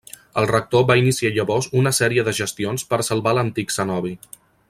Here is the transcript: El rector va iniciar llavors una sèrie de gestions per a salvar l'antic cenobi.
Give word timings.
El 0.41 0.47
rector 0.51 0.85
va 0.91 0.95
iniciar 1.01 1.31
llavors 1.35 1.67
una 1.83 1.91
sèrie 1.99 2.25
de 2.31 2.35
gestions 2.39 2.87
per 2.95 3.01
a 3.03 3.07
salvar 3.11 3.35
l'antic 3.39 3.77
cenobi. 3.79 4.17